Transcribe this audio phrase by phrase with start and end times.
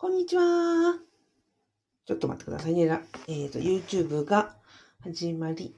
[0.00, 0.94] こんにちは。
[2.06, 3.00] ちょっと待ってくださいね。
[3.26, 4.54] えっ、と、YouTube が
[5.02, 5.74] 始まり。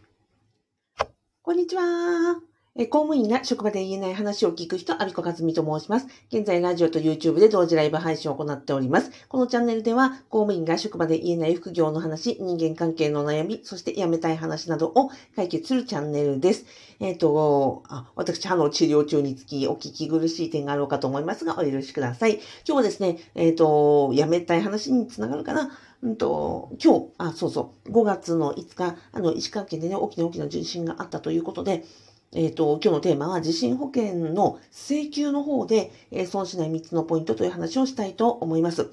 [1.40, 2.49] こんにちは。
[2.76, 6.06] 公務員が職場で言えない話を聞く人、アビコカズミと申します。
[6.32, 9.10] 現在、ラジオと YouTube で同時ライブ配信を行っております。
[9.28, 16.64] このチャンネルでは、公務員が職場で言えない副業の話、人間関係の悩み、そして辞めたい話などを解決するチャンネルです。
[17.00, 22.34] えっ、と、あ、私、歯の治療中につき、お聞き苦しい点があろうかと思いますが、お許しください。
[22.34, 31.84] 今日はですね、えっ、と、辞めたい話につながるかなうんと、今日、あ、そうそう、5月の5日、あの、石川県でね、大きな大きな地震があったということで、
[32.32, 38.88] えっ、と、今日のテーマは地震保険の請求の方で、えー損しない3つのポイントという話をしたいと思います。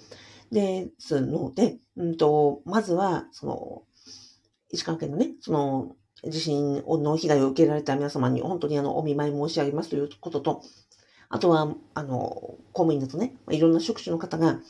[0.51, 3.83] ですので、うんと、まずは、その、
[4.71, 10.63] 石川県のね、その、地震の被害を受けられた皆様に本当にあの、お見舞い申し上げますということと、
[11.29, 12.17] あとは、あの、
[12.73, 14.61] 公務員だとね、いろんな職種の方が、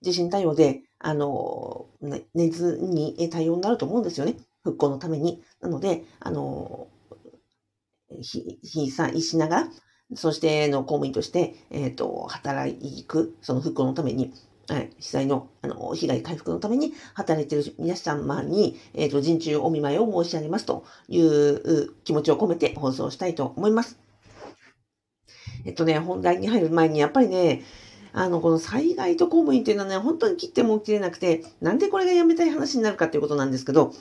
[0.00, 4.36] 地震対応で、あの、ね寝ずに対応になると思うんですよね。
[4.64, 5.40] 復興のために。
[5.60, 6.88] なので、あの、
[8.20, 9.68] ひ、ひさんしながら、
[10.14, 14.32] そして、の公務員として、えっ、と、働いく、その復興のために、
[14.68, 23.98] はい、被災の、あの、被害回復のために働いている皆様に、えっ、と、人中お見舞いを申し上げますというう気持ちを込めて放送したいと思います。
[25.64, 27.62] えっとね、本題に入る前に、やっぱりね、
[28.12, 33.94] あの、この災害と公務員っていうのはね、本当に切っても切れなくて、なんでこれがやめたい話になるかっていうことなんですけど、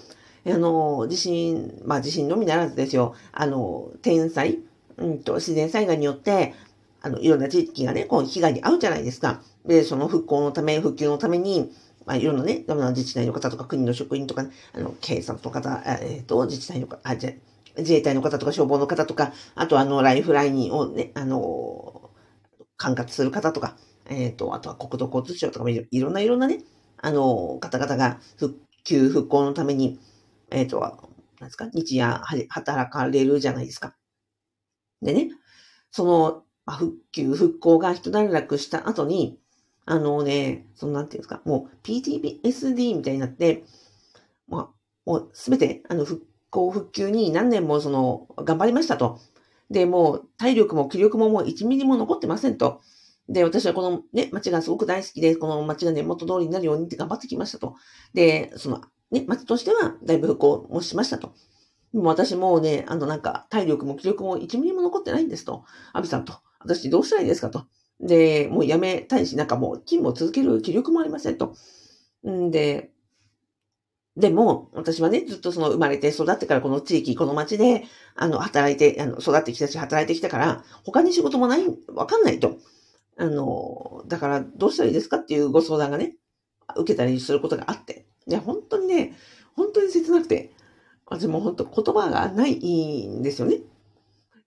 [0.45, 4.59] あの、地震、まあ地震のみならずですよ、あの、天災、
[4.97, 6.53] うんと、自然災害によって、
[7.01, 9.41] あの、いろんな地域がね、こう、被害に遭うじゃないですか。
[9.65, 11.71] で、その復興のため、復旧のために、
[12.05, 17.31] まあ、いろんなね、いろんな自治体の方とか、国の職員とか、ね、あの、警察の方、えっ、と、自治体の方、あ、じゃ、
[17.77, 22.09] 自衛隊の方とか、消防の方とか、あと、あの、ライフラインをね、あの、
[22.77, 23.75] 管轄する方とか、
[24.09, 26.63] えっ、と、あとは国土交通省とかもいろいろんないろんなね、
[26.97, 29.99] あの、方々が復旧、復興のために、
[30.51, 33.95] えっ、と、なんですか、日夜働かれるじゃないですか。
[35.01, 35.31] でね、
[35.91, 39.39] その、まあ復旧、復興が一段落した後に、
[39.85, 43.63] あのね、そのなんていうんですか、もう PTSD みたいになって、
[44.47, 44.69] まあ、
[45.05, 49.19] もうすべて、あの、復興、復旧に何年もその、頑張りましたと。
[49.71, 52.81] で、もう体力も気力ももう1ミリも残ってませんと。
[53.29, 57.75] で、私はこのね、町がすごく大好きで、この町がね、元通りになるようにって頑張ってきましたと。
[58.13, 61.33] で、その、ね、町としては、だいぶ復興もしましたと。
[61.93, 65.65] でも私もうね、あのなんか、体力も気力も1ミリも残ってないんですと。
[65.93, 66.33] アビさんと。
[66.59, 67.65] 私どうしたらいいですかと。
[67.99, 71.55] で、もうやめたいし、なんかもう勤務を続ける気力もありませんと。
[72.27, 72.91] んで、
[74.17, 77.85] でも、私はね、ずっとその生まれて育ってからこの地域、この町で、
[78.15, 82.57] あの、働いて、あの、育ってきたし、働いてきたから、他に仕事もない、わかんないと。
[83.17, 86.15] あの、だからどうしたらいいですかっていうご相談がね、
[86.75, 88.05] 受けたりすることがあって。
[88.31, 89.13] で、本当にね、
[89.55, 90.51] 本当に切なくて、
[91.05, 93.57] 私も本当言葉がないんですよね。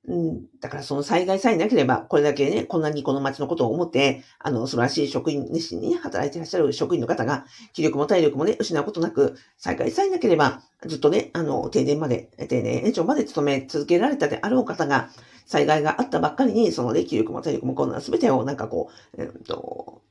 [0.06, 15.08] うん、だからその災害さえなければ、これだけね、こんなにこの町のことを思って、あの、素晴らしい職員、熱心にね、働いていらっしゃる職員の方が、気力も体力もね、失うことなく、災害さえなければ、ずっとね、あの、定年まで、定年延長まで勤め続けられたであろう方が、
[15.46, 20.02] 災害があったばっかりに、そのね、気力も体力もこんな全てをなんかこう、えっと、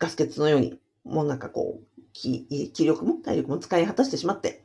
[0.00, 4.64] ガス欠のように、もうなんかこう、気気力も体力も使い果たしてしまって、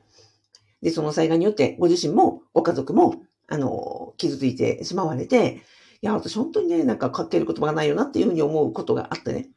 [0.82, 3.16] で、その災害によって、ご自身も、ご家族も、
[3.48, 5.62] あの、傷ついてしまわれて、
[6.02, 9.50] いや、私本当にね、なんか書ける言葉がないよなっていうふうに思うことがあってね。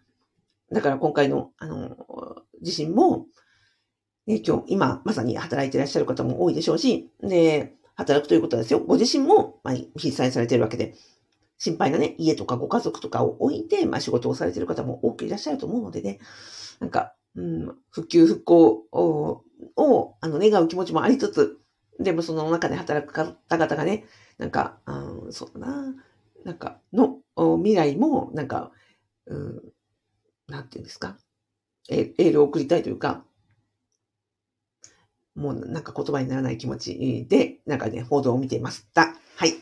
[0.72, 1.96] だから今回の、あの、
[2.60, 3.26] 自身も、
[4.26, 8.80] ね、今日、今、まさに働いていらっしゃる方も多いでしょうし、で、働くということですよ。
[8.80, 10.94] ご自身も、まあ、被災されているわけで、
[11.58, 16.18] 心配なね、家とかご家族とかを置いて、まあ、仕事をされている方も多くいらっしゃると思うのでね、
[16.80, 19.42] なんか、うん、復旧復興を、
[19.76, 21.58] をあの、願う気持ちもありつつ、
[21.98, 24.04] でもその中で働く方々がね、
[24.38, 25.94] なんか、あそうだな、
[26.44, 28.72] なんか、の未来も、なんか、
[29.26, 29.62] うん、
[30.48, 31.16] なんていうんですか、
[31.88, 33.24] エールを送りたいというか、
[35.34, 39.14] もうなんか言葉にならない気持ちで、なんかね、報道を見ていました。
[39.36, 39.54] はい。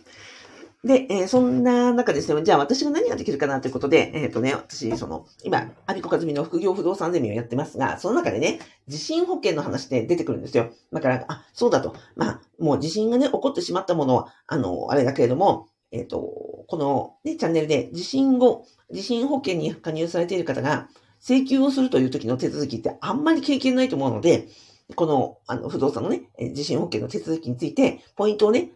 [0.83, 10.71] で、えーそんな中ですね、じゃあ私が何ができるかなということで、えっ、とね、私、その、今、アビコカズミの副業不動産ゼミをやってますが、その中でね、地震保険の話で出てくるんですよ。
[10.91, 11.95] だから、あ、そうだと。
[12.17, 20.89] まあ、もう地震がね、起こってしまったものは、あの、あれだけれども、えっ、と、このね、チャンネルで地震後、地震保険に加入されている方が、
[21.21, 24.49] 請求をするという時の手続きってあんまり経験ないと思うので、
[24.97, 26.23] この、あの、不動産のね、
[26.55, 28.71] 地震保険の手続きについて、ポイントをね、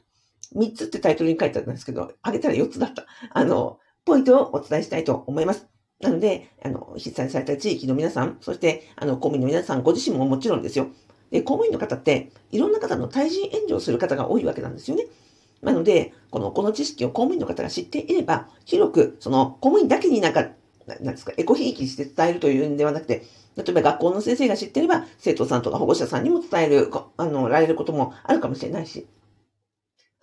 [0.55, 3.07] 3つってタイトルに書いてあったんですけど、あげたら4つだった。
[3.33, 5.67] あの、ポイントをお伝えしたいと思います。
[6.01, 10.89] なので、あの、被災された地域の皆さん、そして、あの、公務員の皆さん、ご自身ももちろんですよ。
[11.31, 15.07] で、公務員の方って、いろんな方の対人援助をする方が多いわけなんですよね。
[15.63, 20.49] なので、この、この知識を公務員の方が知っていれば、広く、その、公務員だけになんか、
[20.87, 23.25] なんですか、エコひいきして伝えるというんではなくて、
[23.57, 29.07] 例えば学校の先生が知っていれば、生徒さんとか保護者さんにも伝える、あの、られることもあるかもしれないし、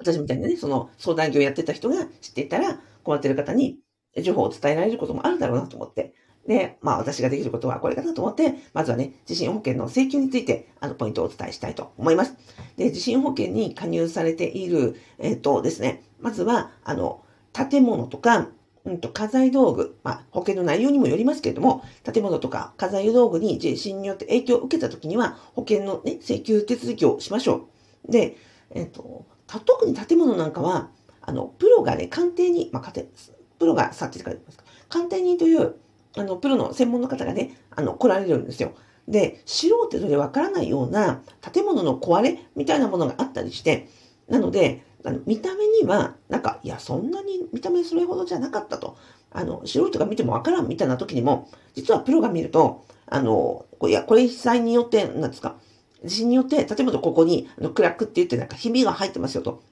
[0.01, 3.80] 私みたいなね、その相談業やってた人が知っていたら、困ってる方に
[4.21, 6.13] 情報を伝えられることもあるだろうなと思って。
[6.48, 12.36] で、まあ私ができることはこれかなと思って、まずはね、地震保険の請求について、あの、ポイントをお伝えしたいと思います。
[12.77, 18.48] で、地震保険に加入されている、えっ、ー、とですね、まずは、あの、建物とか、
[18.83, 27.68] うんと、家財道具、まあ、保険の内容にもよりますけれども、建物とか家財道具に地震によって影響を受けたときには、保険のね、請求手続きをしましょ
[28.07, 28.12] う。
[28.12, 28.38] で、
[28.71, 29.27] えっ、ー、と、
[29.59, 30.89] 特に建物なんかは、
[31.21, 32.94] あの、プロがね、鑑定に、まあ、
[33.59, 35.75] プロがさっき書いてますか、鑑定人という、
[36.18, 38.74] あの、プロの専門の方がね、あの、来られるんですよ。
[39.07, 43.88] で、素人でわからないような建物の壊れみたいなものがあったりして、
[44.27, 48.98] なので、あの見た目には、なんか、いや、そんなに見た目それほどじゃなかったと。
[49.31, 55.57] あの、素人が見てもわからんみたいな時にも、実はプロが見ると、あの、いや、これ被災によって、なんですか、
[56.03, 59.63] 地震によって、例えばここに、あの、クラックって言ってなんかひびが入ってますよと。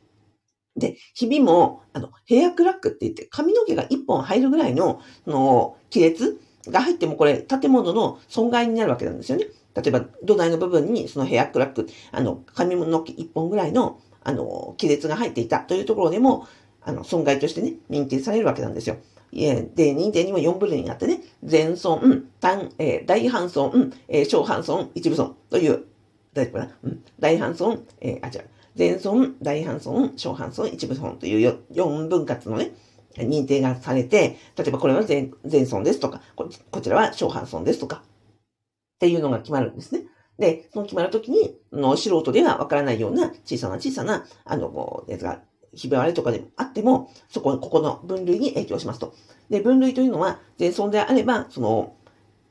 [0.76, 9.48] で、ひびも、あの、ヘアクラックって言って、髪の毛が一本入るぐらいの、その、亀裂が入ってもこれ、建物の損害になるわけなんですよね。
[9.76, 16.48] 例えば、土台の部分にそのヘアクラック、あの、髪の毛一本ぐらいの、あの、亀裂が入っていたというところでも、
[16.82, 18.98] あの、損害としてね、認定されるわけなんですよ。
[19.32, 25.86] で、認定にも4部類があってね、全損、単、えー、大半損、えー、小半損、一部損という、
[26.34, 32.72] 大丈夫かな、うん、大半損、えー、あ、違う、全損、大半損、小半損、一部損という4分割のね、
[33.16, 40.04] 認定がされて、例えばこれは全全損ですとかこ、こちらは小半損ですとか、っていうのが決まるんですね。
[40.38, 45.42] で、その決まるときに、の素人ではわからないような小さな小さな、あの、こうやつが、
[45.74, 49.14] ひび割れとかであっても、そこ、ここの分類に影響しますと。
[49.50, 51.96] で、分類というのは、全損であれば、その、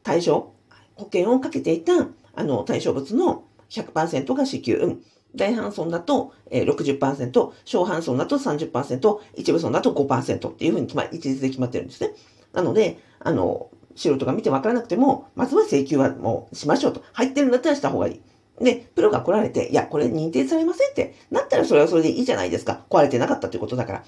[0.03, 0.53] 対象、
[0.95, 4.99] 保険をかけていた、あの、対象物の100%が支給。
[5.37, 12.15] 大半損だと60%、小半損だと30%、一部損だと5%っていうふうに決ま、一律で決まってるんですね。
[12.53, 17.03] なので、あの、素人が見てわからなくても、まずは請求はもうしましょうと。
[17.13, 18.21] 入ってるんだったらした方がいい。
[18.61, 22.85] で、プロが来られて、いや、これ認定されませんって、なったらそれはそれでいいじゃないですか。
[22.89, 24.05] 壊れてなかったということだから。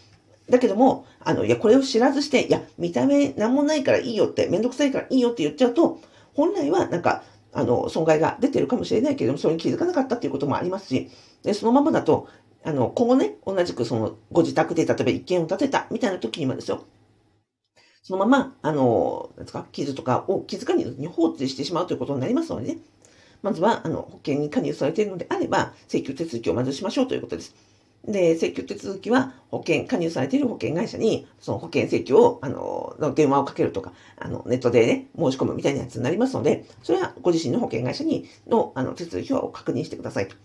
[0.48, 6.00] だけども、あの、いや、これを知らずして、いや、見た目なんもないからいいよって、めんどくさいからいいよって言っちゃうと、
[6.34, 11.10] 本来はなんか、あの、損害が出てるかもしれないけれども、それに気づかなかったっていうこともありますし、
[11.42, 12.28] で、そのままだと、
[12.64, 16.84] あの、今後ね、同じくその、ご自宅で例えば一件を建てたみたいな時にもですよ、
[18.02, 22.78] そのまま、あの、なんですか、傷とかを気づかずに放置してしまうということになりますのでね、
[23.42, 27.54] まずは、あの、保険に加入されているのであれば、請求手続きをまずしましょうということです。
[28.06, 40.36] で、請求手続きは、保険、加入されている保険会社に、その保険請求を、あの、電話をかけるとか、あの、ネットでね、申し込むみたいなやつになりますので、それはご自身の保険会社に、の、あの、手続きを確認してくださいと。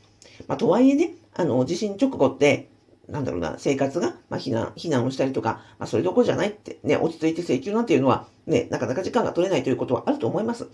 [0.48, 2.70] まあ、とはいえね、あの、地震直後って、
[3.08, 10.68] なんだろうな、生活が、まあ、避難、避難をしたりとか、まあ、それどころじゃないって、ね、落ち着いて請求なんていうのは、ね、なかなか時間が取れないということはあると思います。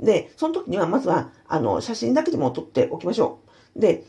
[0.00, 3.38] で、その時には、まずは、あの、写真だけでも撮っておきましょ
[3.76, 3.80] う。
[3.80, 4.04] で、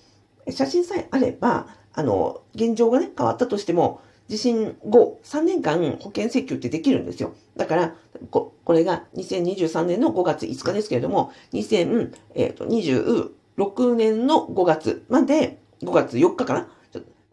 [0.49, 1.67] 写真さえあれば、
[1.97, 7.33] あの、現状がね、変わったとしても、地震後3年間保険請求ってできるんですよ。
[7.55, 7.95] だから、
[8.29, 16.67] ここれが2023年の5月5日ですけれども、2026年の5月まで、5月4日かな？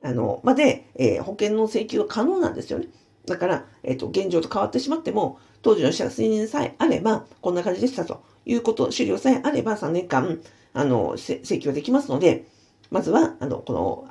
[0.03, 2.87] あの、まで、えー、保険の請求が可能なんですよね。
[3.27, 10.41] だから、えっ、ー、と、現状と変わってしまっても、当時の写真さえあれば、こんな感じでしたということ、資料さえあれば3年間、
[10.73, 12.47] あの、請求できますので、
[12.91, 14.07] まずは、あの、この、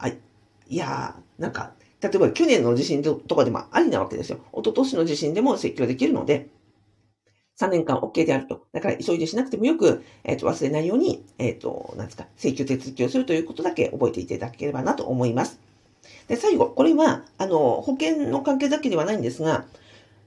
[0.69, 4.39] いやー、なんか、例えば去年の地震とかでもありなわけですよ。
[4.51, 6.49] 一昨年の地震でも請求できるので、
[7.59, 8.65] 3年間 OK であると。
[8.73, 15.59] だから急いでしなくてもよく、えっ、ー、と、忘れないように、えっ、ー、と、なんですか、請求手続きをするということだけ覚えていただければなと思います。
[16.27, 19.65] で、最後、これは、あの、保険の関係だけではないんですが、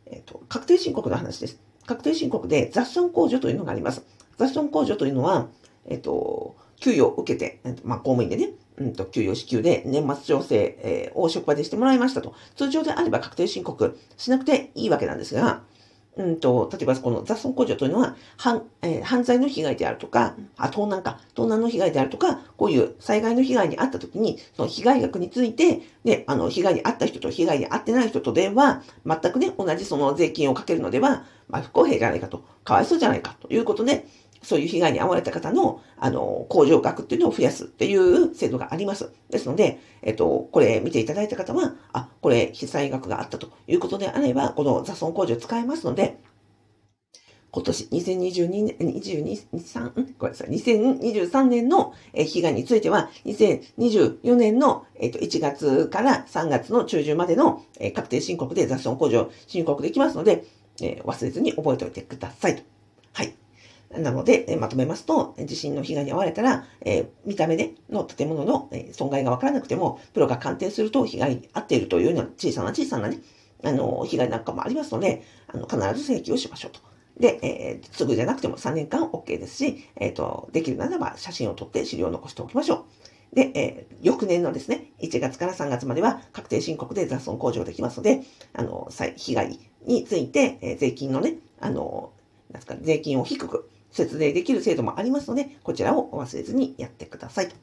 [0.06, 1.58] えっ、と、確定申告の話です。
[1.84, 4.04] 確定申告で雑損控除というのがあります。
[4.38, 5.48] 雑損控除というのは、
[5.86, 12.34] えっ、と、給与を受けて、まあ、公務員でね、うんと、給与支給で年末調整、えー、を職場でしてもらいましたと。
[12.56, 15.62] 通常であれば確定申告しなくていいわけなんですが、
[16.16, 34.06] うんと、例えばこの雑損控除というのは、犯、えー、犯罪の被害であるとか、あ、盗難か、盗難の被害であるとか、こういう災害の被害に遭った時に、その被害額について、ね、あの、被害に遭った人と被害に遭ってない人とでは、全くね、同じその税金をかけるのでは、まあ、不公平じゃないかと、かわいそうじゃないかということで、
[34.46, 39.10] そういう被害に遭われた方の、あの、控除額っていうのを増やすっていう制度があります。
[39.28, 46.20] ですので、えっと、これ見ていただいた方は、あ、これ被災額があったということであれば、この雑損控除使えますので、
[47.50, 60.44] 今年2022年、22、23、ごめんなさい、2023年の被害については、2024年の1月から3月の中旬までの確定申告で雑損控除申告できますので、
[60.78, 62.62] 忘れずに覚えておいてくださいと。
[63.14, 63.45] はい。
[63.90, 73.20] なので、えまとめますと、地震の被害に遭われたら、え、見た目での建物の、え損害がわからなくても、プロが鑑定すると被害に遭っているというような小さな小さなね、
[73.62, 76.80] あの、被害なんかもありますので、あの、必ず請求をしましょうと。
[77.18, 82.86] で、えー、すぐじゃなくても3年間 OK ですし、えっ、ー、と、できるならば写真を撮って資料を残しておきましょ
[83.32, 83.36] う。
[83.36, 92.12] で、えー、翌年のですね、1月から3月までは確定申告で雑損控除できますので、あの、被害について、え、税金のね、あの、
[92.50, 97.48] なんですか、税金を低く節税できる制度もありますので、こちらを忘れずにやってください。
[97.48, 97.54] と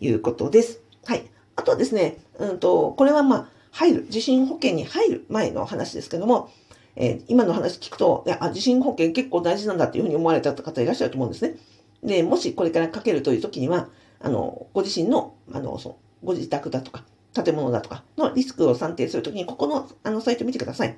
[0.00, 0.80] いうことです。
[1.04, 1.24] はい。
[1.56, 6.50] あとはですね、うんと、これはまあ、入る、地震保険に入る前の話ですけども、
[6.94, 11.56] えー、今の話聞くと、いや、地震保険結構大事なんだっていうふうに思われた方いらっしゃると思うんですね。
[12.02, 13.88] で、もしこれからかけるという時には、
[14.20, 20.96] あの、ご自身の、あの、そ、ご自宅だとか、建物だとかのリスクを算定するときに、ここの、あの、サイト見てください。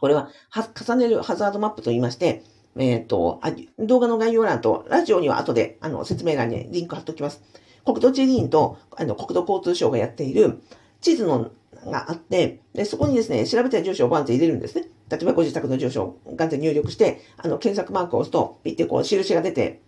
[0.00, 2.42] これは、は、重ねるハザードマップと言いまして、
[2.76, 7.42] えっ、ー、とあ、動画の概要欄と、ラジオには後で、あの、説明欄にリンク貼っておきます。
[7.84, 10.60] 国土地理院と、あの、国土交通省がやっている
[11.00, 11.50] 地図の、
[11.86, 14.86] があって、で、そこにですね、調べたい住所をバンって入れるんですね。
[15.08, 19.80] 例えばご自宅の住所をガンって入力して、あの、検索マークを押すと、ピッてこう、印が出て、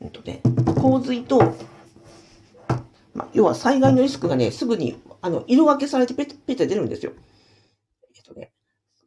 [0.00, 0.40] うんとね、
[0.80, 1.38] 洪水と、
[3.14, 7.12] まあ、要は災害のリスクがね、すぐに、あの、色分けされてペッペッて出るんですよ。
[8.14, 8.52] えっとね、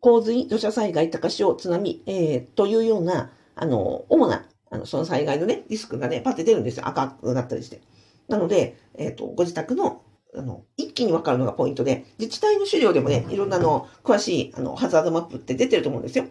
[0.05, 6.87] 洪水、土砂災害、高潮、津波、えー、というような、あの、主な、あの、その災害のね、リスクがね、パッて出るんですよ。
[6.87, 7.81] 赤くなったりして。
[8.27, 10.03] なので、えっ、ー、と、ご自宅の、
[10.35, 16.25] あの、一気にわかるのがポイントで、自治体の資料でもね、いろんなの、詳しい、あの、ハザードマップって出てると思うんですよ。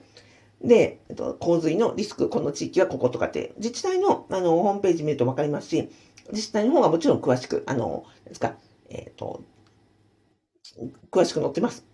[0.63, 5.89] で、えっと、洪水のリスク、この地域はこことかって、自治体の、あの、ホームページ見るとわかりますし、
[6.31, 8.55] 自治体の方がもちろん詳しく、あの、ですか、
[8.89, 9.43] えっ、ー、と、
[11.11, 11.85] 詳しく載ってます。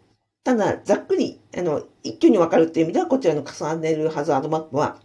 [0.42, 5.00] ただ、ざっくり、あの、一挙にわかるっていう意味では、こちらの重ねるハザードマップは、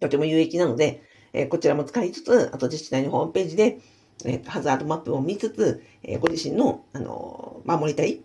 [0.00, 1.02] とても有益なので、
[1.32, 3.78] えー、こちらも使いつつ、あと自治体のホームページで、
[4.24, 8.22] えー、ハザードマップを見つつ、えー、ご自身の、あの、守りたい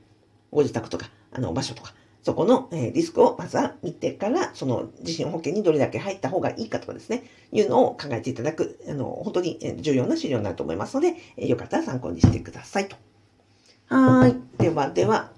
[0.52, 12.98] ご自宅とか、あの、場所とか、そこの、えリスクをまずは見てから、その地震保険にどれだけ入った方がいいかとかですね、いうのを考えていただく、あの、本当に重要な資料になると思いますので、えよかったら参考にしてくださいと。
[13.88, 14.36] はい。
[14.62, 15.32] ではでは、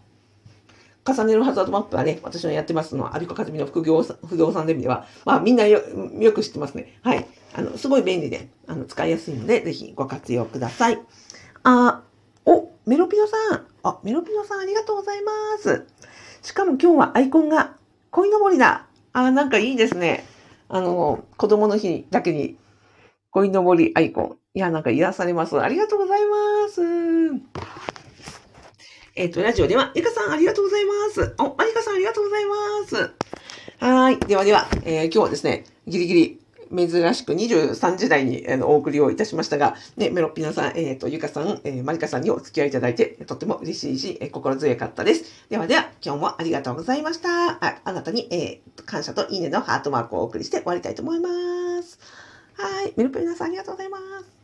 [1.05, 5.81] 重ねるハザードマップはね、私のやってますのは、アビコカズミの副業不動産ゼミでは、まあみんなよ
[6.19, 6.99] よく知ってますね。
[7.01, 7.25] はい。
[7.53, 10.99] あの、すごい便利で、あの、使いやすいので、ぜひご活用ください。
[11.63, 12.03] あ、
[12.45, 13.65] お、メロピノさん。
[13.83, 15.85] あ、メロピノさんありがとうございます。
[16.41, 17.75] しかも今日はアイコンが、
[18.11, 18.87] 鯉のぼりだ。
[19.13, 20.25] あ、なんかいいですね。
[20.67, 22.57] あの、子供の日だけに、
[23.31, 24.37] 鯉のぼりアイコン。
[24.53, 25.59] いや、なんか癒されます。
[25.59, 26.81] ありがとうございます。
[29.19, 31.35] えっ、ー、と、ラジオでは、ゆかさんありがとうございます。
[31.39, 32.55] お、まりかさんありがとうございま
[32.88, 33.13] す。
[33.77, 34.17] はい。
[34.17, 45.25] ではでは、えー、今日はですね、ギリギリ、珍しく23時台に、あのお送りをいたしましたが、ね、メロッピナさん、えっ、ー、と、ゆかさん、えー、まりかさんにお付き合いいただいて、とっても嬉しいし、えー、心強かったです。
[45.49, 47.61] ではでは、今日もありがとうございました。
[47.61, 51.99] ああなたに、えー、感謝といいねのハートマークをお送りして終わりたいと思います。
[52.53, 52.93] はい。
[52.95, 54.38] メロッピナさんありがとうございます。